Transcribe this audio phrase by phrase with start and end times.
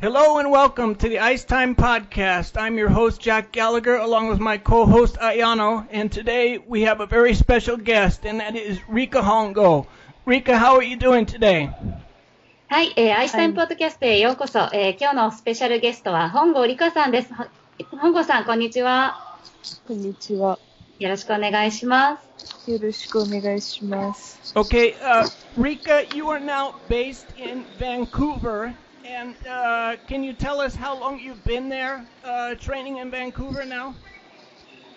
[0.00, 2.60] Hello and welcome to the Ice Time Podcast.
[2.60, 7.00] I'm your host, Jack Gallagher, along with my co host, Ayano, and today we have
[7.00, 9.86] a very special guest, and that is Rika Hongo.
[10.24, 11.72] Rika, how are you doing today?
[12.68, 17.32] はい、えー、アイスタイムポッドキャストへようこそ、えー、今日のスペシャルゲストは本郷理香さんです。
[17.32, 17.48] は
[17.92, 19.38] 本郷さん、こんにちは。
[19.86, 20.58] こんにちは。
[20.98, 22.70] よろしくお願いします。
[22.70, 24.52] よろしくお願いします。
[24.54, 28.74] Okay, uh, Rika, you are now based in Vancouver,
[29.05, 33.65] and uh, can you tell us how long you've been there uh, training in Vancouver
[33.65, 33.93] now?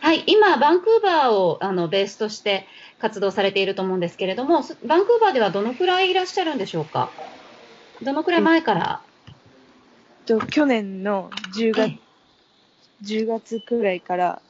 [0.01, 2.67] はい、今、バンクーバーをあのベースとして
[2.99, 7.15] 活動されていると思うんですけれども、すバンクーバーではどのくらいいらっしゃるんでしょうか？
[8.03, 9.03] どのくらい前から、
[10.27, 11.93] と去年の10月、
[13.03, 14.43] 10月くらいから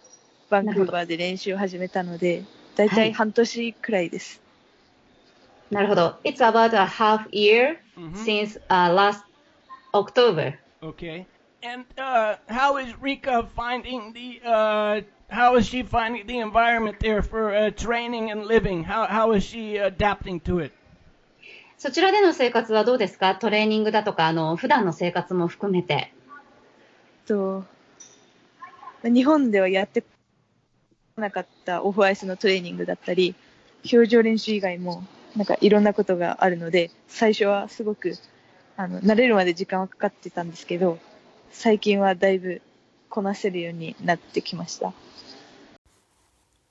[0.50, 2.44] バンクーバーで練習を始めたので、
[2.74, 4.42] だいたはいい半年くらいです。
[5.70, 6.18] なるほど。
[6.24, 8.12] It's about a half year Mhm.
[8.14, 9.22] since、uh, last
[9.94, 10.58] October.
[10.82, 11.26] Okay.
[11.62, 14.40] And uh, how is Rika finding the?
[14.44, 18.84] Uh, how is she finding the environment there for uh, training and living?
[18.84, 20.72] How how is she adapting to it?
[21.78, 26.12] そちらでの生活はどうですかトレーニングだとか、あの、普段の生活も含めて。
[27.26, 27.64] と
[29.02, 30.08] 日本ではやってこ
[31.16, 33.34] なかったオフアイスのトレーニングだったり、
[33.92, 35.04] 表情練習以外も
[35.36, 38.14] なんかいろんなことがあるので、最初はすごく
[38.76, 40.98] あの慣れるまで時間はかかってたんですけど、
[41.52, 42.60] 最近はだいぶ
[43.08, 44.92] こなせるようになってきました。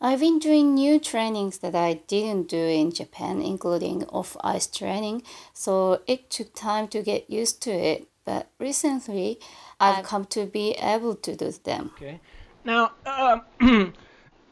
[0.02, 5.24] I've been doing new trainings that I didn't do in Japan, including off ice training,
[5.54, 8.08] so it took time to get used to it.
[8.26, 9.40] But recently,
[9.80, 11.92] I've come to be able to do them.
[11.96, 12.20] Okay.
[12.66, 13.94] Now, um,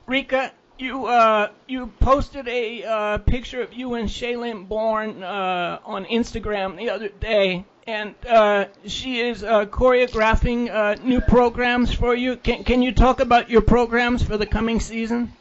[0.08, 6.06] Rika, you uh, you posted a uh, picture of you and Shaylin Bourne uh, on
[6.06, 12.36] Instagram the other day, and uh, she is uh, choreographing uh, new programs for you.
[12.38, 15.34] Can can you talk about your programs for the coming season?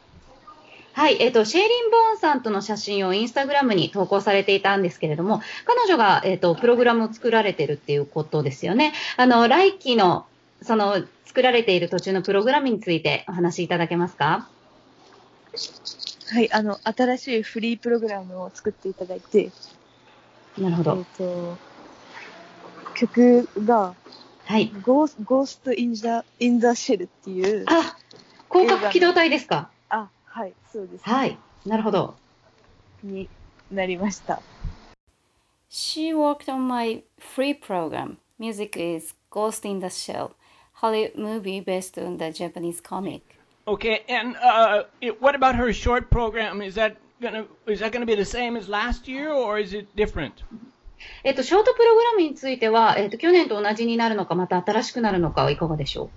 [0.93, 8.91] はい、えっ、と、シェイリン・ボーンさんとの写真をインスタグラムに投稿されていたんですけれども、彼女が、えっ、と、プログラムを作られてるっていうことですよね。
[9.15, 10.25] あの、来期の、
[10.61, 14.49] その、作られている途中のプログラムについてお話しいただけますか
[16.31, 19.51] はい、あの、新しいフリープログラムを作っていただいて、
[20.57, 21.05] なるほど。
[21.17, 21.57] と、
[22.95, 23.95] 曲が、
[24.45, 24.71] はい。
[24.81, 27.97] Ghos Ghost in the in the Shell っていう、あ、
[28.49, 29.71] 攻殻機動隊ですか？
[29.89, 31.37] あ、はい、そうです、はい。
[31.65, 32.15] なるほど。
[33.03, 33.27] に
[33.69, 34.41] なりました。
[35.69, 38.15] She worked on my free program.
[38.39, 40.31] Music is Ghost in the Shell,
[40.75, 43.21] Hollywood movie based on the Japanese comic.
[43.67, 46.61] Okay, and uh, it, what about her short program?
[46.61, 49.87] Is that gonna is that gonna be the same as last year, or is it
[49.95, 50.43] different?
[51.23, 56.11] えっ、と、ショートプログラムについては、えっ、と、去年と同じになるのか、また新しくなるのかはいかがでしょ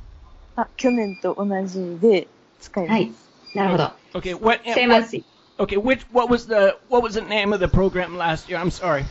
[0.57, 2.29] あ、去年と同じで
[2.61, 3.01] 使いうます。
[3.01, 3.13] はい。
[3.55, 3.93] なるほど。
[4.15, 4.63] Okay, what?
[4.65, 5.25] Same what- as
[5.59, 8.61] okay, which what was the what was the name of the program last year?
[8.61, 9.05] I'm sorry.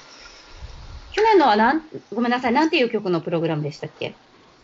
[1.11, 1.81] 去年のはなん、
[2.13, 4.15] ごめんなさい、なんていう曲のプログラムでしたっけ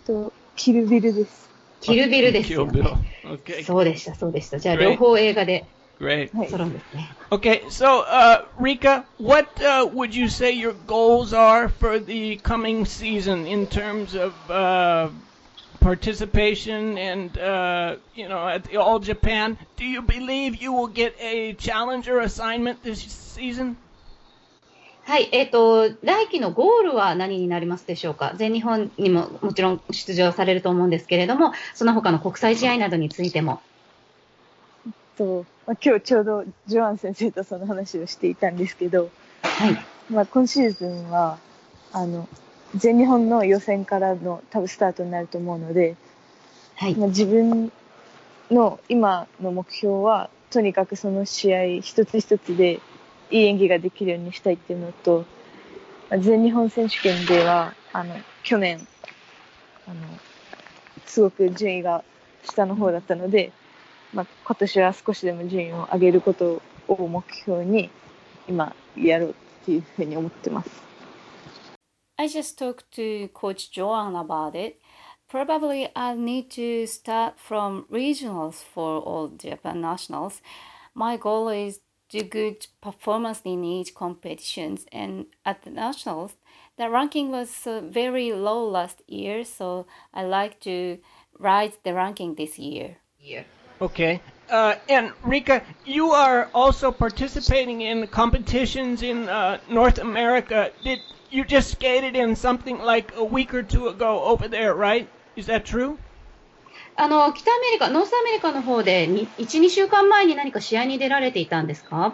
[0.05, 1.48] と、キルビルです。
[1.80, 2.82] キルビルですよ、 Kill ね
[3.24, 4.58] Bill.。Okay, そうでした、そうでした。
[4.58, 4.90] じゃあ、 Great.
[4.90, 5.64] 両方映画で
[6.00, 6.36] great.
[6.36, 6.48] はい。
[6.48, 7.08] 揃うんですね。
[7.30, 12.84] Okay, so uh, Rika, what uh, would you say your goals are for the coming
[12.84, 15.08] season in terms of uh,
[15.80, 19.58] participation and uh, you know at the All Japan?
[19.76, 23.76] Do you believe you will get a challenger assignment this season?
[25.09, 28.35] はい、えっ、と、来期のゴールは何になりますでしょうか？
[28.35, 33.59] 全日本にももちろん出場されると思うんですけれども、その他の国際試合などについても。
[35.17, 39.09] と、まあ、今日ちょうどジョアン先生とその話をしていたんですけど、
[39.41, 39.77] はい。
[40.11, 41.39] まあ、今シーズンは、
[41.91, 42.29] あの、
[42.75, 45.95] 全日本の予選からの多分スタートになると思うので、
[46.75, 46.93] はい。
[46.93, 47.71] まあ、自分
[48.51, 52.79] の今の目標は、とにかくその試合一つ一つで
[53.31, 55.25] いい演技ができるようにしたいっていうのと、
[56.19, 58.87] 全日本選手権では、あの、去年、
[59.87, 59.95] あの、
[61.05, 62.03] すごく順位が
[62.43, 63.51] 下の方だったので、
[64.13, 67.89] まあ、今年は少しでも順位を上げることを目標に、
[68.47, 69.33] 今、やろうっ
[69.65, 70.69] ていうふうに思ってます。
[72.17, 74.79] I just talked to Coach Joan about it.
[75.29, 80.41] Probably I'll need to start from regionals for all Japan nationals.
[80.95, 81.79] My goal is
[82.09, 86.33] do good performance in each competitions and at the nationals
[86.77, 90.99] the ranking was uh, very low last year so I like to
[91.37, 92.97] rise the ranking this year.
[93.19, 93.43] Yeah
[93.81, 94.21] okay.
[94.49, 100.71] Uh, and Rika, you are also participating in competitions in uh, North America.
[100.83, 105.07] Did you just skated in something like a week or two ago over there, right?
[105.35, 105.99] Is that true?
[106.99, 112.13] あの、北アメリカ、ノースアメリカの方でに1、2週間前に何か試合に出られていたんですか？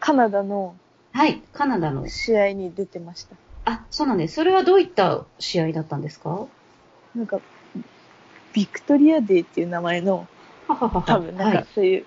[0.00, 0.74] カナダの
[1.12, 2.08] はい、カナダの。
[2.08, 3.36] 試合に出てました。
[3.66, 4.36] あ、そうなんです。
[4.36, 6.30] それはどういった試合だったんですか？
[6.30, 6.46] は
[7.14, 7.40] なんか、
[8.54, 10.26] ビクトリアデーっていう名前の、
[10.66, 11.02] ははは。
[11.02, 12.04] 多分なんはい、かそういう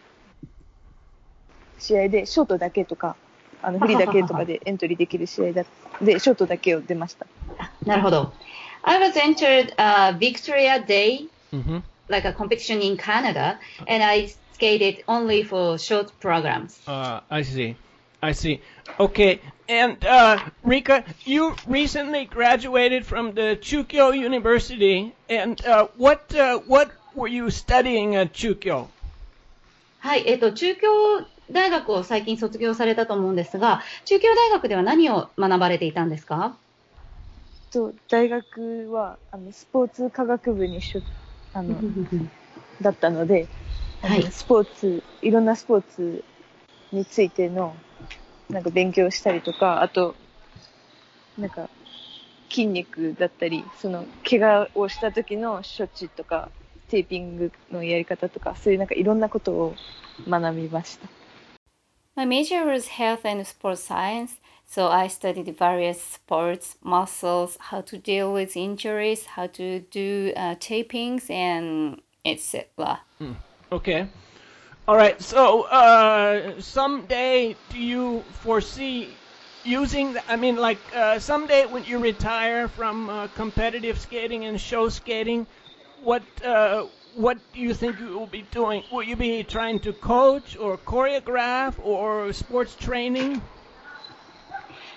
[1.79, 3.15] 試合でショートだけとか、
[3.61, 5.65] あのフリーだけとかでエントリーできる試合だ
[6.01, 7.27] で、ショートだけを出ました。
[7.85, 8.33] なるほど。
[8.84, 11.78] I was entered a Victoria Day, Mm-hmm.
[12.08, 16.80] like a competition in Canada, and I skated only for short programs.
[16.86, 17.76] Uh, I see.
[18.22, 18.60] I see.
[18.98, 19.40] Okay.
[19.68, 26.90] And uh, Rika, you recently graduated from the Chukyo University, and uh, what uh, what
[27.14, 28.88] were you studying at Chukyo?
[29.98, 30.88] はい、えっ、と、中京
[31.50, 36.56] 大学を最近卒業されたと思うんですが、中京大学では何を学ばれていたんですか
[37.71, 41.01] と大学はあのスポーツ科学部にしょ
[41.53, 41.75] あの
[42.81, 43.47] だったので、
[44.01, 46.23] はいスポーツいろんなスポーツ
[46.91, 47.75] についての
[48.49, 50.15] なんか勉強したりとかあと
[51.37, 51.69] なんか
[52.49, 56.49] 筋肉だったりその怪我をした時の処置とか
[56.89, 59.75] テーピングのやり方とかそういうなんかいろんなことを
[60.27, 61.07] 学びました。
[62.13, 64.41] My major was health and sports science,
[64.71, 70.55] so I studied various sports, muscles, how to deal with injuries, how to do uh,
[70.55, 73.01] tapings, and etc.
[73.69, 74.07] Okay.
[74.87, 75.21] All right.
[75.21, 79.09] So uh, someday, do you foresee
[79.65, 80.13] using?
[80.13, 84.87] The, I mean, like uh, someday when you retire from uh, competitive skating and show
[84.87, 85.47] skating,
[86.01, 86.85] what uh,
[87.15, 88.83] what do you think you will be doing?
[88.89, 93.41] Will you be trying to coach or choreograph or sports training?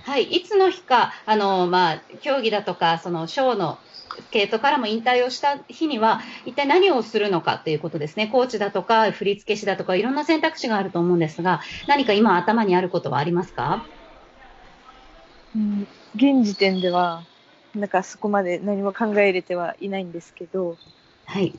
[0.06, 3.78] はい、いつの日か、あの、まあ、競技だとか、その、ショーの
[4.20, 8.28] スケートからも引退をした日には、一体何をするのかっていうことですね。
[8.28, 13.88] コーチだとか、振付師だとか、いろんな選択肢があると思うんですが、何か今頭にあることはありますか？
[15.54, 17.24] うん現時点では
[17.74, 20.76] なんかそこまで何も考えれてはいないんですけど、
[21.24, 21.54] はい。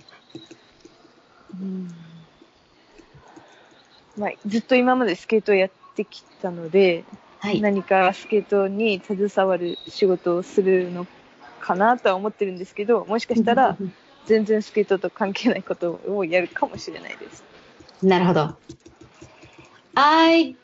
[1.60, 1.88] うん
[4.16, 7.25] まあ、ずっと今までスケートをやってきたので、はい。
[7.62, 11.08] 何かスケートに携わる仕事をするの
[11.60, 13.78] かなとは思ってるんですけどもしかしたら
[14.26, 17.44] 全然スケートと関係ないことをやるかもしれないです。
[18.02, 18.56] なるほど。
[19.96, 20.56] I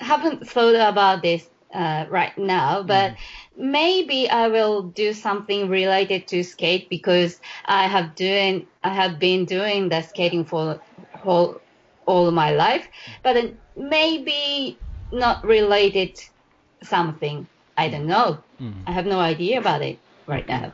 [0.00, 3.14] haven't thought about this uh, right now, but
[3.56, 9.46] maybe I will do something related to skate because I have doing I have been
[9.46, 10.80] doing the skating for
[11.14, 11.60] whole
[12.06, 12.88] all my life,
[13.22, 13.36] but
[13.76, 14.78] maybe
[15.12, 16.20] not related
[16.82, 17.46] something.
[17.76, 18.38] I don't know.
[18.60, 18.82] Mm.
[18.86, 20.72] I have no idea about it right now.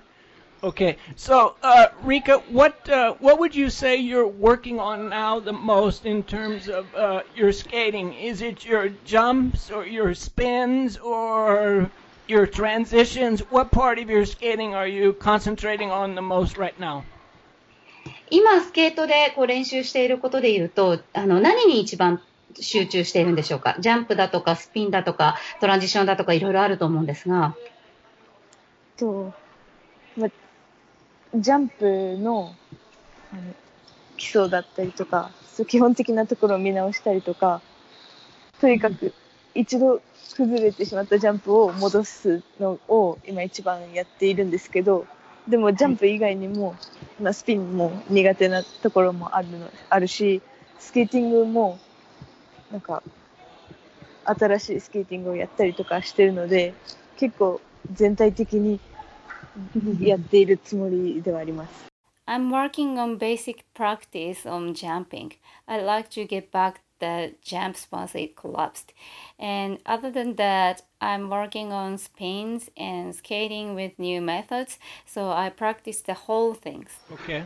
[0.61, 5.53] Okay, so uh, Rika, what uh, what would you say you're working on now the
[5.53, 8.13] most in terms of uh, your skating?
[8.15, 11.89] Is it your jumps or your spins or
[12.27, 13.41] your transitions?
[13.51, 17.05] What part of your skating are you concentrating on the most right now?
[18.31, 22.21] 今スケートでこう練習していることで言うと、あの何に一番
[22.55, 23.77] 集中しているんでしょうか。
[23.79, 27.55] ジャンプだとか、スピンだとか、トランジションだとか、いろいろあると思うんですが、
[28.99, 29.33] と、
[30.17, 30.31] まあ、
[31.35, 32.55] ジャンプの
[33.33, 33.43] あの
[34.17, 35.31] 基礎だったりとか
[35.67, 37.63] 基本的なところを見直したりとか
[38.61, 39.15] とにかく
[39.55, 40.03] 一度
[40.37, 45.07] 崩れてしまったジャンプを戻すのを今一番やっているんですけど
[45.49, 46.77] でもジャンプ以外にも、
[47.21, 50.43] まあ、スピンも苦手なところもあるのあるし
[50.79, 51.79] スケーティングも
[52.72, 53.04] なんか
[54.26, 56.74] 新しいスケーティングをやったりとかしてるので
[57.18, 57.62] 結構
[57.92, 58.80] 全体的に
[60.00, 61.94] やっているつもりではあります。
[62.26, 65.34] I'm working on basic practice on jumping.
[65.68, 68.94] I'd like to get back the jumps once it collapsed.
[69.38, 74.80] And other than that, I'm working on spins and skating with new methods.
[75.06, 76.92] So I practice the whole things.
[77.12, 77.46] Okay,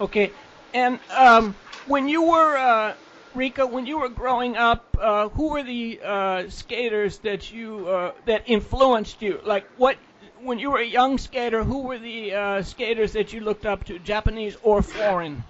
[0.00, 0.32] okay,
[0.72, 1.54] and um,
[1.86, 2.94] when you were uh,
[3.35, 8.11] Rika, when you were growing up, uh, who were the uh, skaters that you uh,
[8.25, 9.39] that influenced you?
[9.43, 9.97] Like what?
[10.41, 13.85] When you were a young skater, who were the uh, skaters that you looked up
[13.85, 15.43] to, Japanese or foreign?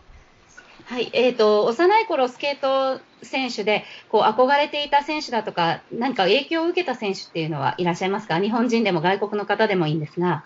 [0.85, 10.43] はい、えっ、と、幼い頃スケート選手で、こう、憧れていた選手だとか、何か影響を受けた選手っていうのはいらっしゃいますか日本人でも外国の方でもいいんですが。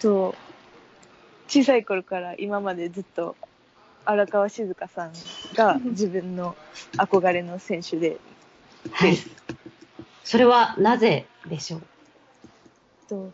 [0.00, 0.34] と
[1.48, 3.36] 小さい頃から今までずっと
[4.04, 5.12] 荒川静香さん
[5.54, 6.56] が自分の
[6.96, 8.18] 憧れの選手で。
[8.92, 9.16] はい。
[10.24, 11.82] それはなぜでしょう？
[13.08, 13.32] と、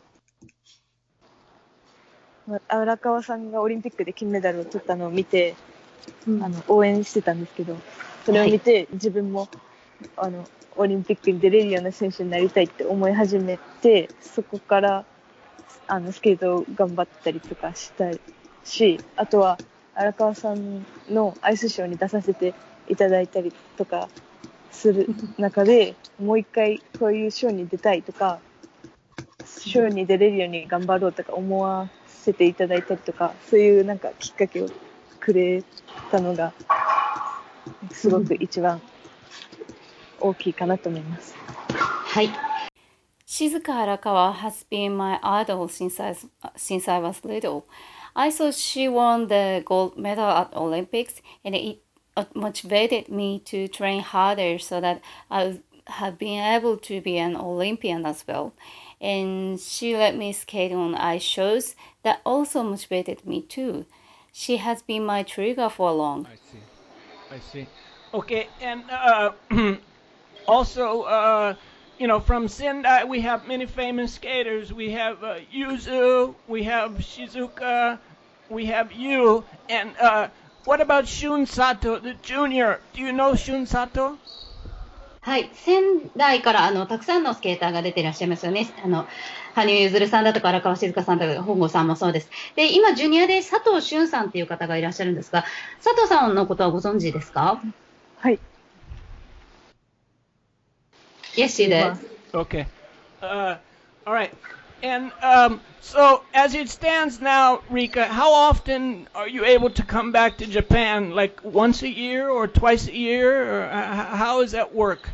[2.47, 5.55] まあ、荒川さんがオリンピックで金メダルを取ったのを見て、
[6.27, 6.43] うん。
[6.43, 7.77] あの応援してたんですけど、
[8.25, 9.49] それを見て、自分も
[10.17, 10.45] あの
[10.77, 15.05] オリンピックに出れるような選手になりたいって思い始めて、そこから
[15.87, 18.11] あのスケートを頑張ったりとかした
[18.65, 19.59] し、あとは
[19.97, 22.55] 荒川さんのアイスショーに出させて
[22.87, 24.09] いただいたりとか
[24.71, 28.38] する中で、 もう一回こういうショーに出たいとか、
[29.47, 34.69] ショーに出れるように頑張ろうとか思わせていただいたりとか、そういうなんかきっかけを
[35.19, 35.65] くれ
[36.11, 36.53] たのが、
[37.91, 38.83] すごく一番
[40.21, 41.35] 大きいかなと思います。
[41.71, 42.31] はい。
[43.26, 46.15] Shizuka Arakawa has been my idol since I,
[46.55, 47.65] since I was little.
[48.17, 51.81] I saw she won the gold medal at Olympics and it
[52.35, 58.07] motivated me to train harder so that I have been able to be an Olympian
[58.07, 58.55] as well.
[59.03, 63.85] And she let me skate on ice shows that also motivated me too.
[64.33, 66.27] She has been my trigger for long.
[66.27, 66.59] I see.
[67.31, 67.67] I see.
[68.15, 69.33] Okay, and uh,
[70.49, 71.55] also, uh,
[71.99, 74.73] you know, from Sendai, we have many famous skaters.
[74.73, 77.99] We have uh, Yuzu, we have Shizuka,
[78.50, 80.29] we have you, and uh,
[80.65, 82.81] what about Shun Sato, the junior?
[82.93, 84.19] Do you know Shun Sato?
[85.23, 85.50] はい。
[85.55, 85.83] 仙
[86.17, 88.73] 台からあの、たくさんのスケーターが出ていらっしゃいますよね。
[88.85, 89.07] あの、
[89.57, 92.31] 羽生結弦さんだとか荒川静香さんとか本郷さんもそうです。
[92.55, 95.45] で、今、ジュニアで佐藤俊さんっていう方がいらっしゃるんですが、
[95.83, 97.61] 佐藤さんのことはご存知ですか
[98.19, 98.38] はい。
[101.37, 101.99] Yes, she does.
[102.35, 102.66] Okay.
[103.23, 103.57] Uh,
[104.07, 104.33] all right.
[104.83, 110.12] And um, so, as it stands now, Rika, how often are you able to come
[110.12, 111.14] back to Japan?
[111.14, 113.62] Like once a year or twice a year?
[113.62, 115.09] Or uh, how does that work?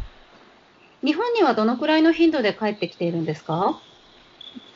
[1.04, 3.80] 日本にはどのくらいの頻度で帰ってきているんですか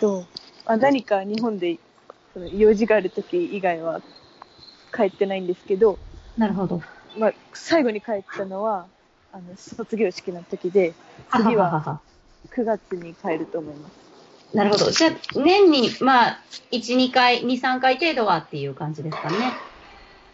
[0.00, 0.26] と、
[0.64, 1.78] あ何か日本で
[2.34, 4.02] その用事がある時以外は
[4.94, 5.98] 帰ってないんですけど、
[6.36, 6.82] なるほど。
[7.16, 8.86] まあ、最後に帰ったのは、
[9.36, 10.94] あの、卒業式の時で、
[11.30, 12.00] 次はははは。
[12.50, 14.56] 9月に帰ると思います。
[14.56, 14.90] なるほど。
[14.90, 16.38] じゃあ、年に、まあ、
[16.70, 19.36] 1、2回、2、3回程度はっていう感じですかね。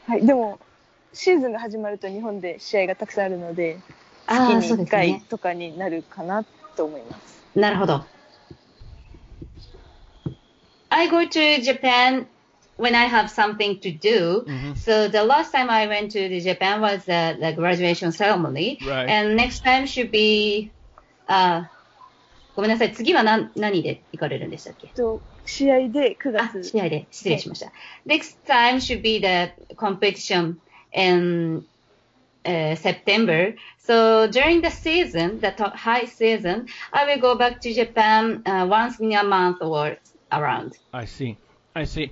[0.06, 0.24] はい。
[0.24, 0.60] でも、
[1.12, 3.78] シーズンが始まると日本で試合がたくさんあるので、
[4.28, 5.18] 月に1そうですね。
[5.18, 6.44] 回とかになるかな
[6.76, 7.42] と思います。
[7.54, 8.04] なるほど。
[10.90, 12.26] I go to Japan
[12.77, 14.45] when I have something to do.
[14.47, 14.77] Mhm.
[14.77, 18.77] So the last time I went to the Japan was the, the graduation ceremony.
[18.85, 19.09] Right.
[19.09, 20.71] And next time should be,
[21.27, 21.69] あ
[22.55, 22.93] ごめんなさい。
[22.93, 27.71] 次は何何で行かれるんでしたっけと、試合で9あ、月、試合で失礼しました。
[28.05, 30.55] Next time should be the competition
[30.93, 31.63] in
[32.45, 33.55] uh, September.
[33.79, 38.67] So during the season, the to- high season, I will go back to Japan uh,
[38.67, 39.97] once in a month or
[40.31, 40.73] around.
[40.93, 41.37] I see.
[41.75, 42.11] I see.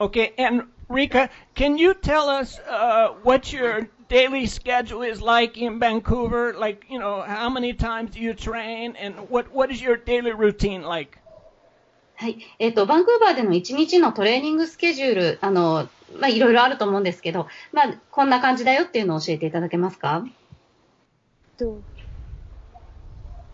[0.00, 5.80] Okay, and Rika, can you tell us uh, what your daily schedule is like in
[5.80, 6.54] Vancouver?
[6.54, 10.32] Like, you know, how many times do you train, and what what is your daily
[10.32, 11.18] routine like?
[12.14, 12.38] はい。
[12.58, 15.88] えっ、と、バンクーバーでの1日のトレーニングスケジュール、あの、
[16.18, 20.26] まあ、いろいろあると思うんですけど、まあ、こんな感じだよっていうのを教えていただけますか
[21.56, 21.80] と、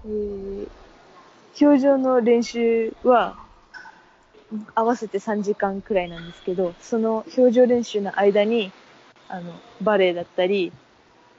[0.07, 0.69] えー、
[1.61, 3.44] 表情の練習は
[4.75, 8.71] 合わせて3時間くらいなんですけど、その表情練習の間に、
[9.29, 10.73] あの、バレエだったり、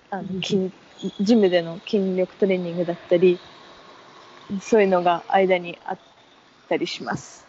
[0.09, 0.71] あの筋
[1.19, 3.37] ジムでの筋力トレーニングだったり、
[4.61, 5.97] そういうのが間にあっ
[6.69, 7.45] たりします。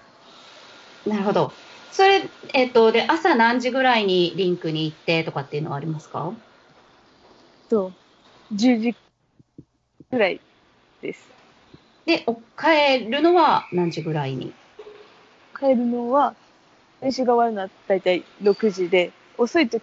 [1.06, 1.52] なるほど。
[1.92, 6.32] それ、えっ、と、で、朝何時ぐらいにリンクに行ってとかっていうのはありますか？
[7.70, 7.92] と、
[8.54, 8.94] 10時
[10.10, 10.40] くらい
[11.02, 11.28] です。
[12.04, 14.52] で、お帰るのは何時ぐらいに？
[15.58, 16.34] 帰るのは、
[17.00, 19.80] 練習が終わるのは大体6時で、遅いと、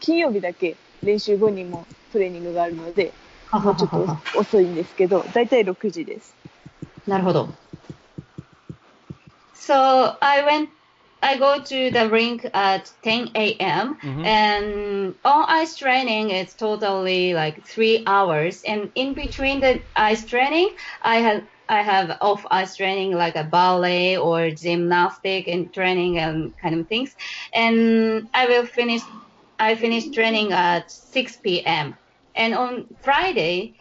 [0.00, 3.12] 金曜日だけ練習後にもトレーニングがあるので、
[3.52, 6.34] もうちょっと遅いんですけど、大体6時です。
[7.06, 7.48] なるほど。
[9.54, 10.68] So, I went,
[11.20, 13.96] I go to the rink at 10 a.m.
[14.02, 14.24] Mhm.
[14.26, 20.68] and on ice training it's totally like three hours and in between the ice training
[21.00, 26.57] I have I have off ice training like a ballet or gymnastic and training and
[26.57, 27.15] kind of things
[27.53, 29.01] and I will finish
[29.59, 31.95] I finish training at 6 p.m.
[32.35, 33.75] and on Friday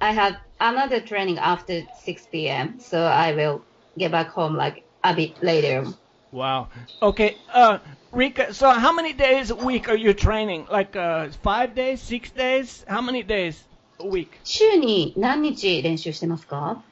[0.00, 2.78] I have another training after 6 p.m.
[2.80, 3.62] so I will
[3.98, 5.84] get back home like a bit later
[6.32, 6.68] Wow.
[7.00, 7.78] Okay, uh,
[8.12, 8.52] Rika.
[8.52, 10.66] So, how many days a week are you training?
[10.70, 12.84] Like uh, five days, six days?
[12.86, 13.64] How many days?
[13.98, 14.38] a week?
[14.44, 16.82] 週に何日練習してますか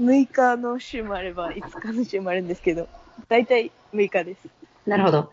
[0.00, 2.88] 6日の週もあれば、5日の週もあるんですけど、
[3.28, 4.48] だいたい6日です。
[4.86, 5.30] なるほど。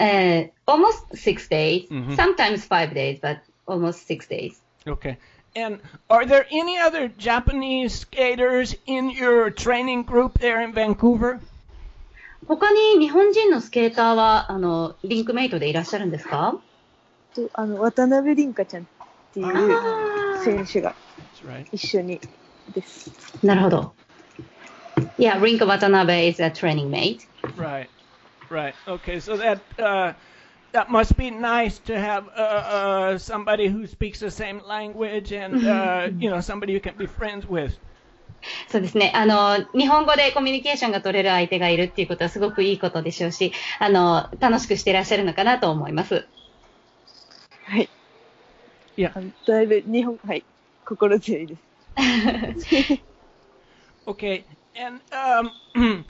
[0.00, 2.14] えー、almost six days, Mhm.
[2.16, 4.60] sometimes five days, but almost six days.
[4.86, 5.16] Okay.
[5.56, 5.80] And
[6.10, 11.40] are there any other Japanese skaters in your training group there in Vancouver?
[12.46, 16.58] 他に日本人のスケーターは、あの、リンクメイトでいらっしゃるんですか
[17.34, 18.86] とあの渡辺凛香ちゃんっ
[19.34, 19.46] ていう
[20.36, 20.94] あ選手が.
[21.72, 22.20] 一緒に
[22.72, 23.10] です。
[23.42, 23.94] ーなるほど。
[25.18, 27.26] Yeah, Rink Watanabe is a training mate.
[27.56, 27.88] Right.
[28.50, 28.74] Right.
[28.86, 29.20] Okay.
[29.20, 30.14] So that uh,
[30.72, 35.66] that must be nice to have uh, uh, somebody who speaks the same language and
[35.66, 37.78] uh, you know somebody you can be friends with.
[38.68, 39.12] そうですね。
[39.16, 46.26] あの、日本語でコミュニケーションが取れる相手がいるっていうことはすごくいいことでしょうし、あの、楽しくしていらっしゃるのかなと思います。
[47.64, 47.88] はい。
[48.96, 49.12] いや
[49.46, 50.44] だいぶ日本、はい。
[50.84, 51.67] 心強いです。
[54.06, 54.44] Okay.
[54.74, 56.04] And um,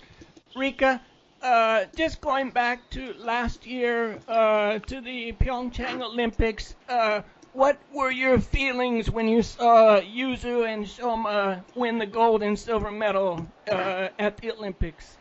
[0.57, 1.01] Rika,
[1.43, 7.23] uh, just going back to last year uh, to the Pyeongchang Olympics, uh,
[7.55, 12.93] what were your feelings when you saw Yuzu and Shoma win the gold and silver
[12.93, 15.19] medal uh, at the Olympics?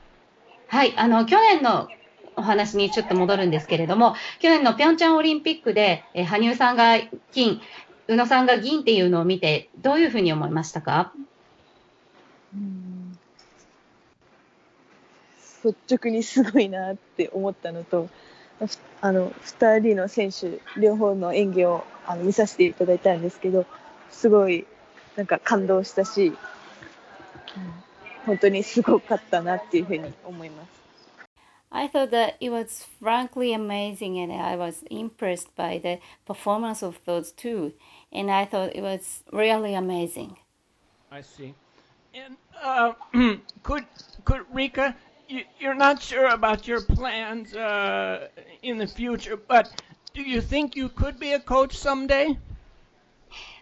[0.67, 1.87] はい、あの、去年の
[2.35, 6.99] お話にちょっと戻るんですけれども、去年のピョンチャンオリンピックで、えー羽生さんが
[7.31, 7.61] 金、
[8.07, 11.13] 宇野さんが銀っていうのを見て、どういうふうに思いましたか？
[15.63, 18.09] 率直にすごいなって思ったのと、
[19.01, 23.65] あの、二人の選手、両方の演技をあの見させていただいたんですけど、
[24.09, 24.65] すごい、
[25.15, 26.31] なんか感動したし、
[28.25, 30.86] 本当にすごかったなっていうふうに思います。
[31.74, 37.32] I thought that it was frankly amazing and I was impressed by the performance of those
[37.32, 37.72] two.
[38.12, 40.36] And I thought it was really amazing.
[41.10, 41.54] I see.
[42.14, 42.92] And uh,
[43.62, 43.86] could
[44.24, 44.94] could Rika,
[45.28, 48.28] you, you're not sure about your plans uh,
[48.62, 52.36] in the future, but do you think you could be a coach someday?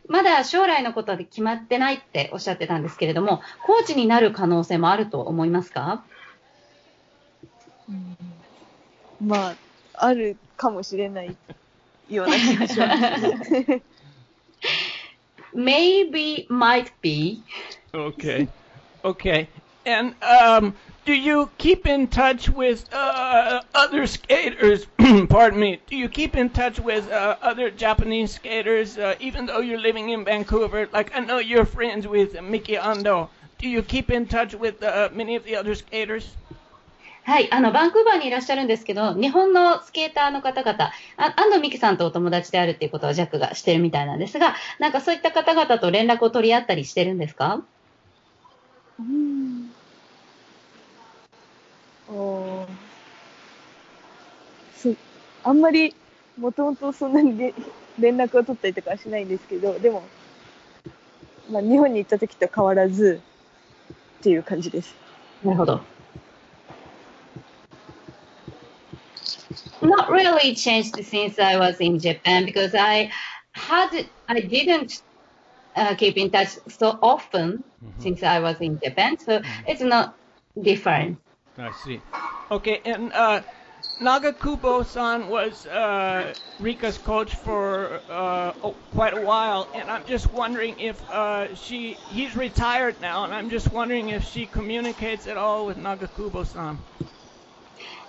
[0.09, 6.04] まだ将来のことは決まってないっておっしゃってたんですけれども、コーチになる可能性もあると思いますか
[9.20, 9.56] まあ、
[9.94, 11.37] あるかもしれない
[12.09, 12.96] ような気がしま
[13.44, 13.83] す。
[15.54, 17.42] ?Maybe, might be.
[17.92, 18.48] Okay.
[19.02, 19.48] Okay.
[19.85, 24.87] And um, do you keep in touch with uh, other skaters?
[25.28, 25.80] pardon me.
[25.88, 30.11] Do you keep in touch with uh, other Japanese skaters, uh, even though you're living
[30.11, 30.88] in Vancouver?
[30.92, 33.28] Like I know you're friends with Miki Ando.
[33.59, 36.37] Do you keep in touch with uh, many of the other skaters?
[37.25, 47.65] はい、あの、バンクーバーにいらっしゃるんですけど、日本のスケーターの方々、あ安藤美希さんとお友達であるっていうことはジャックがしてるみたいなんですが、なんかそういった方々と連絡を取り合ったりしてるんですか？
[48.99, 49.73] うん
[52.09, 52.67] おー
[54.77, 54.95] そ
[55.43, 55.95] あんまり
[56.39, 57.53] もともとそんなにれ
[57.99, 60.03] 連絡を取ったりとかはしないんですけどでも、
[61.51, 63.19] まあ、日本に行った時と変わらず
[64.19, 64.93] っていう感じです。
[65.43, 65.94] なるほど。
[69.81, 73.11] Not really changed since I was in Japan because I
[73.53, 74.93] had, I didn't
[75.75, 77.63] uh, keep in touch so often
[77.99, 80.17] since I was in Japan, so it's not
[80.61, 81.19] different.
[81.57, 82.01] I see.
[82.51, 83.41] Okay, and uh,
[84.01, 90.79] Nagakubo-san was uh, Rika's coach for uh, oh, quite a while, and I'm just wondering
[90.79, 95.65] if uh, she he's retired now, and I'm just wondering if she communicates at all
[95.65, 96.85] with Nagakubo-san.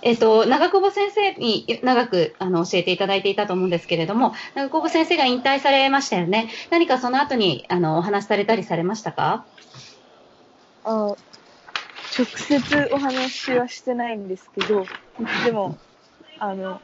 [0.03, 6.49] えっと、長久保先生に長くあの教えていただいていたと思うんですけれども、長久保先生が引退されましたよね。
[6.69, 9.45] 何かその後にあのお話しされたりされましたか？
[10.85, 11.15] あ
[12.17, 14.85] 直接お話はしてないんですけど
[15.43, 15.77] でも
[16.39, 16.81] あの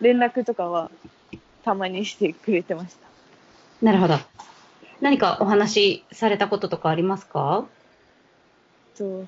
[0.00, 0.90] 連絡とかは
[1.64, 3.06] たまにしてくれてました。
[3.84, 4.18] なるほど。
[5.00, 7.64] 何かお話しされたこととかありますか？
[8.96, 9.26] と、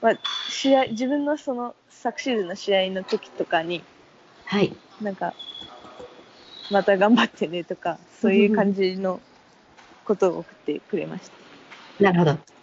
[0.00, 3.86] まあ、試合、自分のその昨シーズンの試合の時とかに、
[4.44, 4.76] はい。
[5.00, 5.34] なんか、
[6.70, 9.22] また頑張ってねとか、そういう感じの
[10.04, 11.38] ことを送ってくれました。
[11.98, 12.59] なるほど。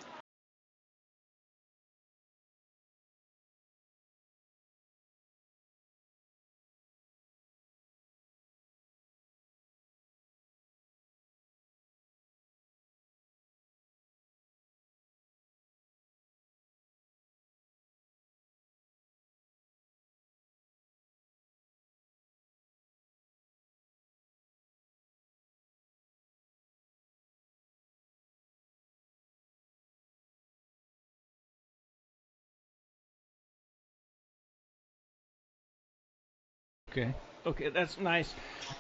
[36.98, 37.14] Okay.
[37.46, 38.34] Okay, that's nice.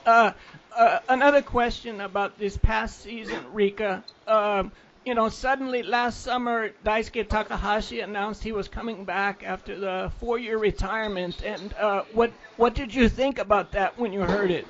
[0.05, 0.31] Uh,
[0.75, 4.03] uh, another question about this past season, Rika.
[4.25, 4.71] Um,
[5.05, 10.57] you know, suddenly last summer, Daisuke Takahashi announced he was coming back after the four-year
[10.57, 11.43] retirement.
[11.43, 14.65] And uh, what what did you think about that when you heard it?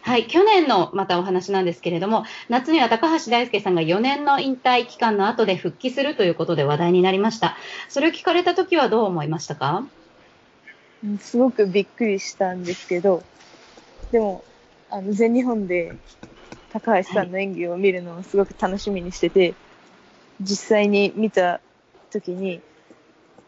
[0.00, 7.58] はい、去年のまたお話なんですけれども、夏には高橋大輔さんが4年の引退期間の後で復帰するということで話題になりました。
[7.90, 9.97] それを聞かれたときはどう思いましたかうん
[11.20, 13.22] すごくびっくりしたんですけど、
[14.10, 14.42] でも、
[14.90, 15.94] あの、全日本で
[16.72, 19.54] 高橋さんの演技を見るのをすごく楽しみにしてて、
[20.40, 21.60] 実際に見た
[22.10, 22.60] 時に、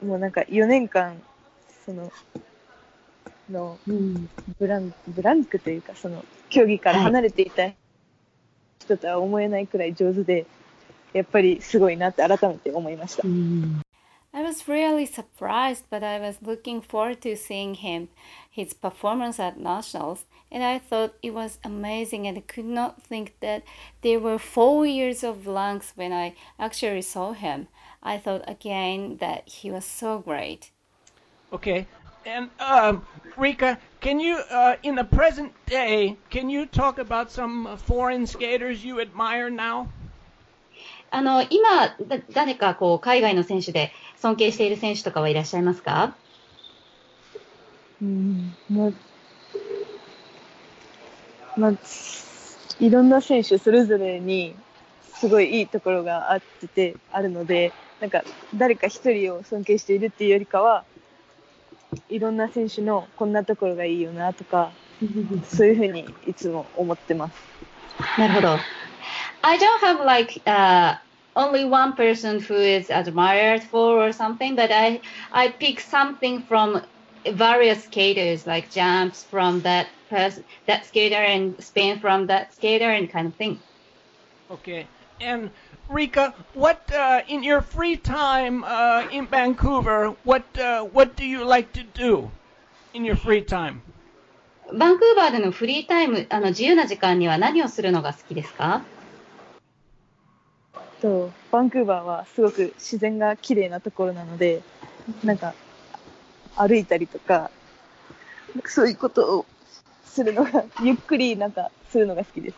[0.05, 1.21] もうなんか4年間、
[1.85, 2.13] その、
[3.51, 3.79] の。
[4.59, 7.69] ブランブランクというか、その、競技から離れていた
[8.81, 10.47] 人とは思えないくらい上手で、
[11.13, 13.25] やっぱりすごいなって改めて思いました。
[14.33, 18.09] I was really surprised, but I was looking forward to seeing him,
[18.49, 23.65] his performance at nationals, and I thought it was amazing and could not think that
[24.03, 27.67] there were four years of blanks when I actually saw him.
[28.03, 30.71] I thought again that he was so great.
[31.53, 31.87] Okay.
[32.25, 37.67] And um, Rika, can you, uh, in the present day, can you talk about some
[37.67, 39.89] uh, foreign skaters you admire now?
[41.13, 46.17] あの、今、だ誰かこう、海外の選手で尊敬している選手とかはいらっしゃいますか？
[48.01, 48.91] うん、まあ、
[51.57, 51.73] まあ、
[52.79, 54.55] いろんな選手それぞれに
[55.03, 58.23] すごいいいところがあってて、あるので、なんか
[58.55, 60.85] 誰か一人を尊敬しているっていうよりかは、
[62.09, 64.73] いろんな選手のこんなところがいいよなとか、
[65.45, 67.35] そういうふうにいつも思ってます。
[68.17, 68.59] なるほど。
[69.44, 70.96] I don't have like uh,
[71.36, 76.82] only one person who is admired for or something, but I I pick something from
[77.26, 83.10] various skaters, like jumps from that person, that skater, and spin from that skater, and
[83.10, 83.60] kind of thing.
[84.50, 84.88] Okay.
[85.22, 85.50] And
[85.90, 91.44] Rika, what uh, in your free time uh, in Vancouver, what uh, what do you
[91.46, 92.32] like to do
[92.94, 93.82] in your free time?
[94.74, 98.82] バンクーバーでのフリータイム、あの自由な時間には何をするのが好きですか
[101.01, 104.63] とバンクーバーはすごく自然が綺麗なところなので、
[105.25, 105.55] なんか
[106.57, 107.51] 歩いたりとか、
[108.55, 109.47] なんかそういうことを
[110.05, 112.57] するのが、ゆっくりなんかするのが好きです。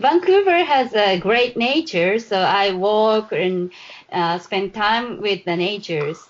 [0.00, 3.70] Vancouver has a great nature, so I walk and
[4.10, 6.28] uh, spend time with the natures.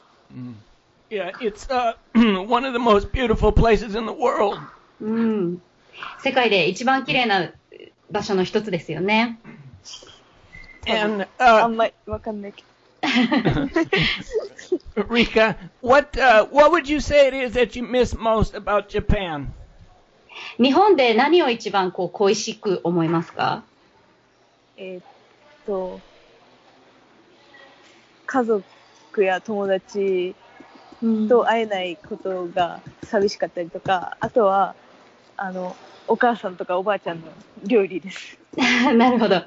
[1.10, 4.58] Yeah, it's uh, one of the most beautiful places in the world.
[5.00, 5.62] うん。
[6.20, 7.52] 世界で一番綺麗な
[8.10, 9.38] 場所の一つですよね。
[10.88, 12.68] And あ uh, んまりわかんないけど。
[15.08, 19.46] Rika, what uh, what would you say it is that you miss most about Japan?
[20.58, 23.62] 日本で何を一番こう恋しく思いますか？
[24.76, 25.02] えーっ
[25.66, 26.00] と、
[28.26, 28.64] 家族
[29.24, 30.34] や友達
[31.28, 34.74] と会えないことが寂しかったりとか、あとは、
[35.36, 37.26] あの、お母さんとかおばあちゃんの
[37.66, 38.38] 料理です。
[38.96, 39.44] なるほど。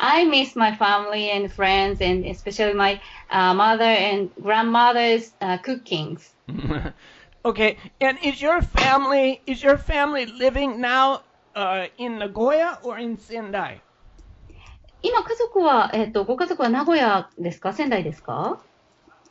[0.00, 3.00] I miss my family and friends and especially my
[3.30, 6.34] uh, mother and grandmother's uh, cookings.
[7.44, 11.22] okay, and is your family is your family living now
[11.54, 13.80] uh, in Nagoya or in Sendai?
[15.02, 18.58] 今家族は、えっ、と、ご家族は名古屋ですか仙台ですか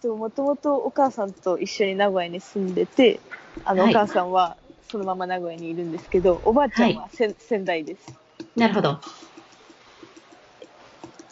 [0.03, 3.19] もともとお母さんと一緒に名古屋に住んでて、
[3.65, 8.13] あの、はいお母さんはそのまま名古屋にいるんですけど、おばあちゃんはせん、仙台です。
[8.55, 8.99] なるほど。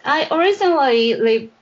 [0.06, 1.52] I originally lived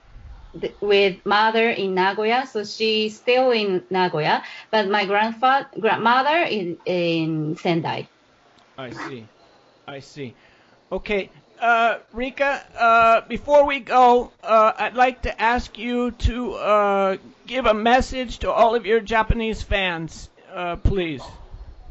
[0.80, 7.56] with mother in Nagoya, so she's still in Nagoya, but my grandfather, grandmother in, in
[7.56, 8.06] Sendai.
[8.78, 9.26] I see.
[9.86, 10.34] I see.
[10.92, 11.30] Okay,
[11.60, 17.66] uh, Rika, uh, before we go, uh, I'd like to ask you to uh, give
[17.66, 21.22] a message to all of your Japanese fans, uh, please.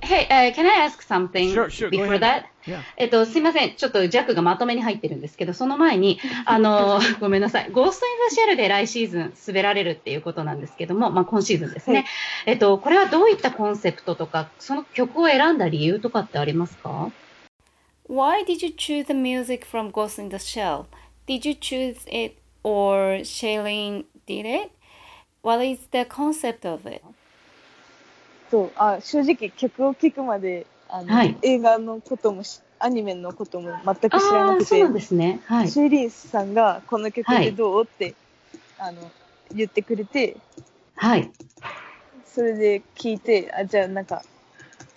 [0.04, 2.44] Hey, uh, can I ask something Sure, sure, before that?
[2.66, 2.82] Yeah.
[2.98, 3.76] えっと、すいません。
[3.76, 7.72] ちょっとジャックがまとめに入ってるんですけど、その前に、あの、ごめんなさい。
[7.72, 11.96] ゴースト・イン・ザ・シェルで来シーズン滑られるっていうことなんですけども、まあ今シーズンですね。
[11.98, 12.06] はい
[12.48, 17.12] えっと、これはどういったコンセプトとか、その曲を選んだ理由とかってありますか
[18.10, 20.86] Why did you choose the music from Ghost in the Shell?
[21.26, 24.72] Did you choose it or Shailene did it?
[25.42, 27.02] What is the concept of it?
[28.54, 35.42] とあ正直曲を聴くまであの、はい映画のこともしアニメのことも全く知らなくてそうなんですね。
[35.46, 35.70] はい。
[35.70, 38.14] シェリーさんがこの曲はいでどうって
[38.78, 39.10] あの
[39.52, 40.38] 言ってくれて
[40.96, 41.32] はい。
[42.26, 44.24] それで聞いて、あ、じゃあなんか、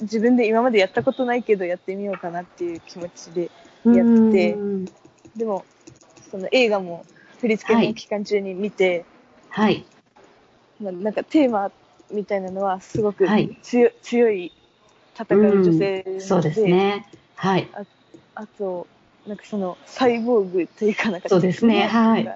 [0.01, 3.51] 自分で今までやったことないけどやってみようかなっていう気持ちで
[3.85, 4.85] やってうん
[5.37, 5.65] でも、
[6.31, 7.05] その映画も
[7.41, 9.05] 振り付けの期間中に見て、
[9.51, 9.85] はい。
[10.81, 11.71] まあ、なんかテーマ
[12.11, 14.53] みたいなのはすごくはい強,、強い
[15.19, 17.07] 戦う女性なので、そうですね。
[17.37, 17.69] はい。
[18.35, 18.87] あと、
[19.27, 22.29] なんかそのサイボーグというかなんかそうですねはい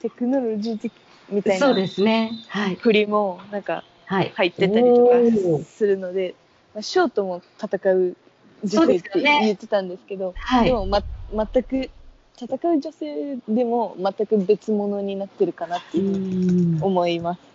[0.00, 0.92] テクノロジー的
[1.28, 2.32] みたいなそうですね。
[2.48, 2.74] はい。
[2.76, 4.32] 振りもなんかはい。
[4.34, 6.34] 入ってたりとかするので、
[6.74, 8.16] まあ、ショートも戦う
[8.64, 11.90] 女性って言ってたんですけど、はいでも、ま、全く
[12.36, 17.49] 戦う女性でも全く別物になってるかなってういう思います。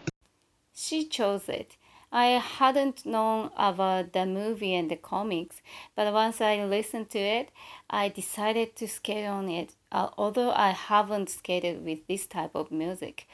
[0.76, 1.78] She chose it.
[2.12, 5.62] I hadn't known about the movie and the comics,
[5.96, 7.50] but once I listened to it,
[7.90, 12.72] I decided to skate on it, uh, although I haven't skated with this type of
[12.72, 13.28] music.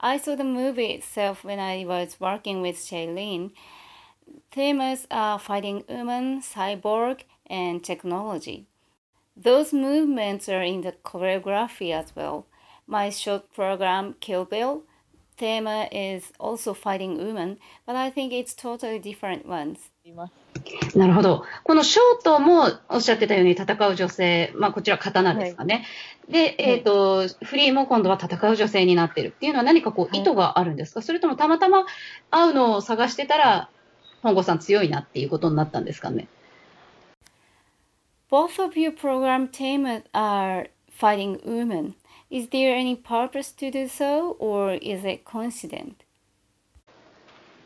[0.00, 3.52] I saw the movie itself when I was working with Shailene.
[4.50, 8.66] Themes are fighting women, cyborg, and technology.
[9.36, 12.46] Those movements are in the choreography as well.
[12.86, 14.84] My short program, Kill Bill,
[15.38, 19.78] theme is also fighting women, but I think it's totally different ones.
[20.94, 21.44] なるほど。
[21.64, 25.84] このショートもおっしゃってたように戦う女性、まあこちら刀ですかね。
[26.28, 31.84] で、えっ、と、フリーも今度は戦う女性になってるっていうのは何かこうはい意図があるんですか、それともたまたま
[32.30, 33.70] 会うのを探してたら、
[34.22, 36.26] 本郷さん強いなっていうことになったんですかね
[38.30, 41.94] ？Both of your program themes are fighting women.
[42.30, 45.94] Is there any purpose to do so, or is it coincident?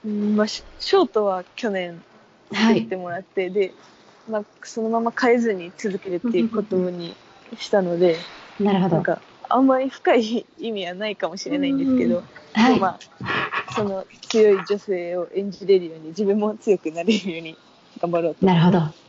[0.04, 2.00] うんまあ、シショートは去年
[2.52, 2.96] はい作って。
[2.96, 3.72] もらって、で、
[4.30, 7.14] まあ、そのまま変えずに続けるっていうことに
[7.58, 8.16] したので、
[8.60, 8.94] なるほど。
[8.96, 12.22] なんか、あんまり深い意味はないかもしれないんですけど、
[12.52, 17.56] はいまあ、その強い女性を演じれるように、自分も強くなれるように
[18.00, 18.46] 頑張ろうと。
[18.46, 19.01] なるほど。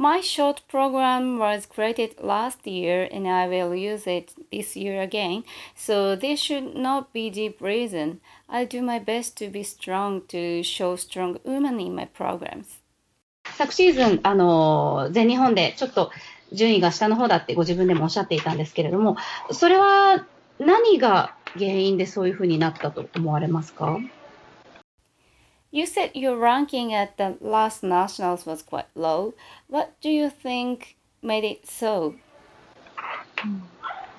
[0.00, 5.44] My short program was created last year and I will use it this year again,
[5.74, 8.20] so this should not be deep reason.
[8.48, 12.82] I'll do my best to be strong to show strong women in my programs.
[13.56, 16.10] 昨シーズン、あの、全日本でちょっと
[16.52, 19.16] 順位が下の方だってご自分でもおっしゃっていたんですけれども、
[19.50, 20.26] それは
[20.58, 23.98] 何が原因でそういうふうになったと思われますか
[25.73, 29.33] You said your ranking at the last nationals was quite low.
[29.69, 32.15] What do you think made it so?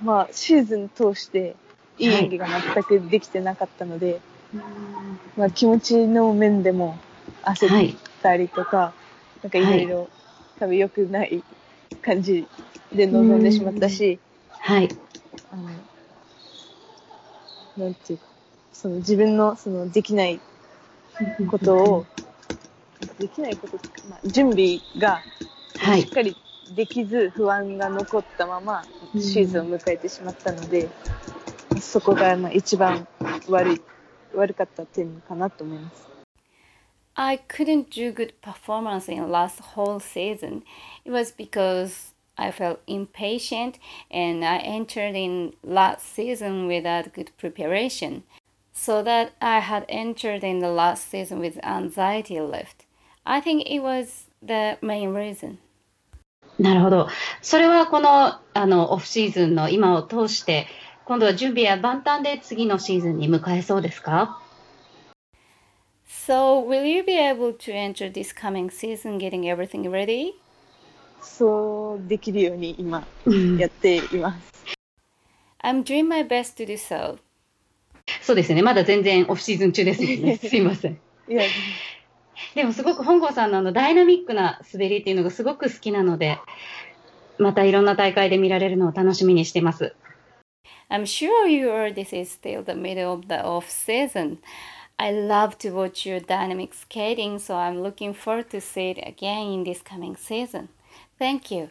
[0.03, 1.55] まあ、シーズン通して、
[1.99, 4.21] いい演技が全くできてなかったので、
[5.37, 6.99] まあ、気持ちの面でも
[7.43, 8.95] 焦ったりとか、
[9.43, 10.09] なんかいろいろ、
[10.59, 11.45] 多分良くない
[12.01, 12.47] 感じ
[12.95, 14.89] で臨んでしまったし、はい。
[15.53, 15.69] あの、
[17.85, 18.25] なんていうか、
[18.73, 20.41] その自分のそのできない
[21.49, 22.07] ことを、
[23.19, 23.77] できないこと
[24.09, 25.21] まあ、準備が
[25.79, 26.11] はいしっ。
[26.11, 26.37] かり
[26.75, 30.89] できず不安が残ったままうんシーズンを迎えてしまったので、
[31.81, 33.07] そこがまあ一番
[33.49, 33.83] 悪い、
[34.35, 36.09] 悪かった点かなと思います。
[37.15, 40.63] I couldn't do good performance in last whole season.
[41.05, 43.79] It was because I felt impatient
[44.11, 48.23] and I entered in last season without good preparation.
[48.82, 52.86] So that I had entered in the last season with anxiety left.
[53.26, 55.58] I think it was the main reason.
[56.60, 57.08] なるほど。
[57.42, 60.68] それはこの、あの、オフシーズンの今を通して、
[61.06, 64.42] 今度は準備や万端で次のシーズンに迎えそうですか
[66.08, 70.34] So, will you be able to enter this coming season getting everything ready?
[71.22, 74.58] そうできるように今うんやっています。
[75.64, 77.18] I'm doing my best to do so.
[78.21, 78.63] そうですね。
[78.63, 80.37] まだ全然オフシーズン中ですよね。
[80.37, 80.93] すいません。
[81.29, 81.43] いや、
[82.55, 86.39] でもすごく本郷さんのあのダイナミックな滑りっていうのがすごく好きなので、
[87.39, 89.95] またいろんな大会で見られるのを楽しみにしてます。
[90.91, 91.93] I'm sure you are.
[91.93, 94.39] This is still the middle of the off season.
[94.99, 99.53] I love to watch your dynamic skating, so I'm looking forward to see it again
[99.53, 100.69] in this coming season.
[101.19, 101.71] Thank you.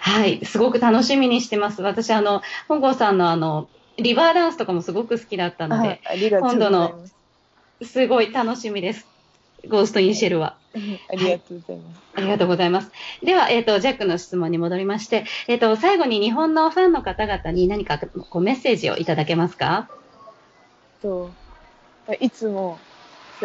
[0.00, 0.44] はい。
[0.44, 1.82] すごく楽しみにしてます。
[1.82, 7.90] 私あの、本郷さんのあの、リバーダンスとかもすごく好きだったのあで、ありがとうございます。
[7.90, 9.06] すごい楽しみです。
[9.68, 10.56] ゴーストインシェルは。
[10.74, 12.00] ありがとうございます。
[12.14, 12.90] ありがとうございます。
[13.22, 19.88] では、えっ、と、ジャックの質問に戻りまして、えっ、と、最後に日本のファンの方々に何かこうメッセージをいただけますか？
[21.00, 21.30] と、
[22.20, 22.78] いつも、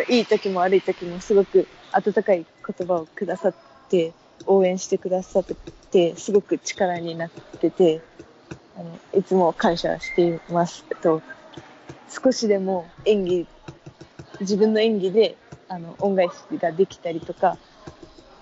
[0.07, 2.45] いい時も悪い時もすごく温かい
[2.77, 3.53] 言葉をくださっ
[3.89, 4.13] て、
[4.45, 5.45] 応援してくださっ
[5.91, 8.01] て、すごく力になってて、
[8.79, 10.85] あのいつも感謝しています。
[11.01, 11.21] と
[12.09, 13.47] 少しでも演技
[14.39, 15.35] 自分の演技で
[15.67, 17.57] あの恩返しができたりとか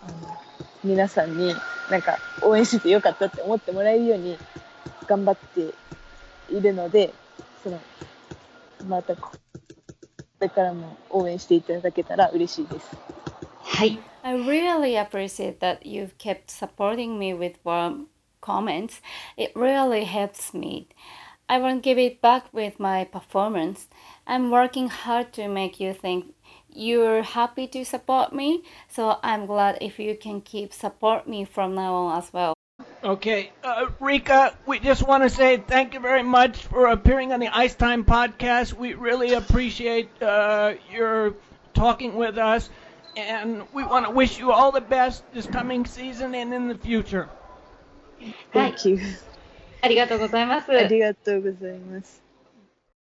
[0.03, 0.37] あの
[0.83, 1.55] 皆さんに
[1.89, 4.37] なんか応援しててよかったって思ってもらえるように
[5.07, 5.73] 頑張って
[6.53, 7.13] いるので
[7.63, 7.79] その
[8.87, 9.31] またこ
[10.39, 12.95] れからも応援していただけたら嬉しいです。
[13.63, 13.99] はい。
[14.23, 18.07] I really appreciate that you've kept supporting me with warm
[18.47, 19.01] comments.
[19.35, 20.87] It really helps me.
[21.49, 23.87] I won't give it back with my performance.
[24.25, 26.33] I'm working hard to make you think
[26.69, 31.75] you're happy to support me, so I'm glad if you can keep support me from
[31.75, 32.53] now on as well.
[33.03, 37.39] Okay, uh, Rika, we just want to say thank you very much for appearing on
[37.39, 38.73] the Ice Time podcast.
[38.73, 41.35] We really appreciate uh, your
[41.73, 42.69] talking with us,
[43.15, 46.77] and we want to wish you all the best this coming season and in the
[46.77, 47.29] future.
[48.49, 48.99] はい Thank you.
[49.81, 50.71] ありがとうございます。
[50.71, 52.26] ありがとうございます。